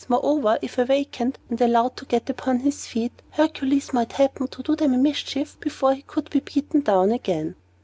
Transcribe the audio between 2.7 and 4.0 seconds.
feet, Hercules